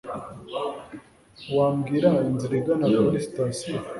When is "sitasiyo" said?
3.25-3.77